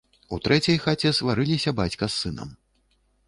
[0.35, 2.49] У трэцяй хаце сварыліся бацька з сынам.